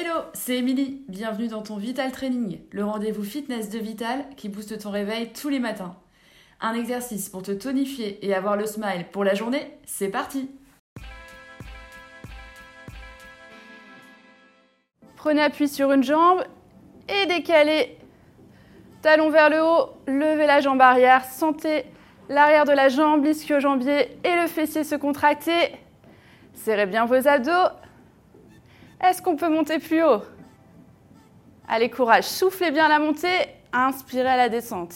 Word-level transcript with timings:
Hello, 0.00 0.20
c'est 0.32 0.58
Émilie. 0.58 1.02
Bienvenue 1.08 1.48
dans 1.48 1.62
ton 1.62 1.76
Vital 1.76 2.12
Training, 2.12 2.60
le 2.70 2.84
rendez-vous 2.84 3.24
fitness 3.24 3.68
de 3.68 3.80
Vital 3.80 4.26
qui 4.36 4.48
booste 4.48 4.78
ton 4.78 4.92
réveil 4.92 5.32
tous 5.32 5.48
les 5.48 5.58
matins. 5.58 5.96
Un 6.60 6.74
exercice 6.74 7.28
pour 7.28 7.42
te 7.42 7.50
tonifier 7.50 8.24
et 8.24 8.32
avoir 8.32 8.56
le 8.56 8.64
smile 8.64 9.06
pour 9.10 9.24
la 9.24 9.34
journée, 9.34 9.76
c'est 9.86 10.06
parti 10.08 10.52
Prenez 15.16 15.42
appui 15.42 15.66
sur 15.66 15.90
une 15.90 16.04
jambe 16.04 16.44
et 17.08 17.26
décalez. 17.26 17.98
Talon 19.02 19.30
vers 19.30 19.50
le 19.50 19.64
haut, 19.64 19.96
levez 20.06 20.46
la 20.46 20.60
jambe 20.60 20.80
arrière, 20.80 21.24
sentez 21.24 21.86
l'arrière 22.28 22.66
de 22.66 22.72
la 22.72 22.88
jambe, 22.88 23.24
l'ischio-jambier 23.24 24.16
et 24.22 24.36
le 24.40 24.46
fessier 24.46 24.84
se 24.84 24.94
contracter. 24.94 25.72
Serrez 26.54 26.86
bien 26.86 27.04
vos 27.04 27.26
abdos. 27.26 27.72
Est-ce 29.00 29.22
qu'on 29.22 29.36
peut 29.36 29.48
monter 29.48 29.78
plus 29.78 30.02
haut? 30.02 30.22
Allez, 31.68 31.90
courage. 31.90 32.24
Soufflez 32.24 32.70
bien 32.70 32.88
la 32.88 32.98
montée. 32.98 33.48
Inspirez 33.72 34.28
à 34.28 34.36
la 34.36 34.48
descente. 34.48 34.94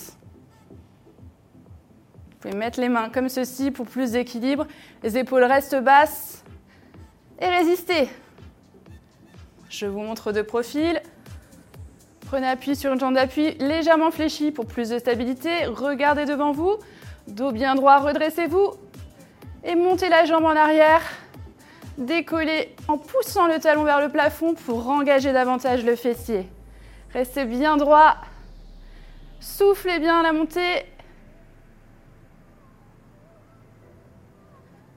Vous 2.30 2.36
pouvez 2.40 2.56
mettre 2.56 2.80
les 2.80 2.88
mains 2.88 3.10
comme 3.10 3.28
ceci 3.28 3.70
pour 3.70 3.86
plus 3.86 4.12
d'équilibre. 4.12 4.66
Les 5.02 5.18
épaules 5.18 5.44
restent 5.44 5.80
basses. 5.80 6.42
Et 7.38 7.46
résistez. 7.46 8.08
Je 9.68 9.86
vous 9.86 10.00
montre 10.00 10.32
de 10.32 10.42
profil. 10.42 11.00
Prenez 12.26 12.48
appui 12.48 12.74
sur 12.74 12.92
une 12.92 12.98
jambe 12.98 13.14
d'appui 13.14 13.52
légèrement 13.58 14.10
fléchie 14.10 14.50
pour 14.50 14.66
plus 14.66 14.88
de 14.88 14.98
stabilité. 14.98 15.66
Regardez 15.66 16.24
devant 16.24 16.52
vous. 16.52 16.76
Dos 17.28 17.52
bien 17.52 17.74
droit, 17.74 17.98
redressez-vous. 17.98 18.72
Et 19.64 19.76
montez 19.76 20.08
la 20.08 20.24
jambe 20.24 20.44
en 20.44 20.56
arrière. 20.56 21.02
Décollez 21.98 22.74
en 22.88 22.96
poussant 22.96 23.46
le 23.46 23.58
talon 23.58 23.84
vers 23.84 24.00
le 24.00 24.08
plafond 24.08 24.54
pour 24.54 24.88
engager 24.88 25.32
davantage 25.32 25.84
le 25.84 25.94
fessier. 25.94 26.48
Restez 27.12 27.44
bien 27.44 27.76
droit. 27.76 28.16
Soufflez 29.40 29.98
bien 29.98 30.22
la 30.22 30.32
montée. 30.32 30.86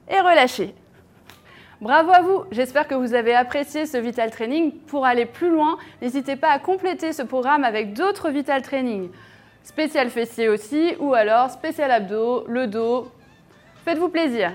Et 0.08 0.20
relâchez. 0.20 0.74
Bravo 1.80 2.10
à 2.10 2.22
vous, 2.22 2.44
j'espère 2.52 2.88
que 2.88 2.94
vous 2.94 3.12
avez 3.12 3.34
apprécié 3.34 3.84
ce 3.84 3.98
Vital 3.98 4.30
Training. 4.30 4.72
Pour 4.86 5.04
aller 5.04 5.26
plus 5.26 5.50
loin, 5.50 5.76
n'hésitez 6.00 6.36
pas 6.36 6.48
à 6.48 6.58
compléter 6.58 7.12
ce 7.12 7.22
programme 7.22 7.64
avec 7.64 7.92
d'autres 7.92 8.30
Vital 8.30 8.62
Training. 8.62 9.10
Spécial 9.62 10.08
fessier 10.08 10.48
aussi, 10.48 10.94
ou 11.00 11.12
alors 11.12 11.50
spécial 11.50 11.90
abdos, 11.90 12.44
le 12.46 12.66
dos. 12.66 13.10
Faites-vous 13.84 14.08
plaisir. 14.08 14.52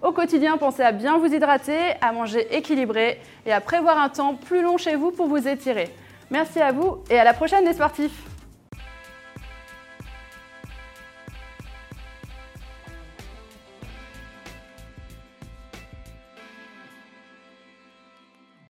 Au 0.00 0.12
quotidien, 0.12 0.56
pensez 0.58 0.82
à 0.82 0.92
bien 0.92 1.18
vous 1.18 1.26
hydrater, 1.26 1.94
à 2.00 2.12
manger 2.12 2.46
équilibré 2.56 3.20
et 3.44 3.52
à 3.52 3.60
prévoir 3.60 3.98
un 3.98 4.08
temps 4.08 4.34
plus 4.34 4.62
long 4.62 4.78
chez 4.78 4.94
vous 4.94 5.10
pour 5.10 5.26
vous 5.26 5.48
étirer. 5.48 5.90
Merci 6.30 6.60
à 6.60 6.70
vous 6.70 6.98
et 7.10 7.18
à 7.18 7.24
la 7.24 7.34
prochaine 7.34 7.64
les 7.64 7.72
sportifs 7.72 8.27